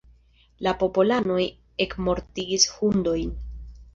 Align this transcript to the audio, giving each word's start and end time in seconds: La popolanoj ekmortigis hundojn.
La 0.67 0.71
popolanoj 0.83 1.43
ekmortigis 1.85 2.65
hundojn. 2.79 3.37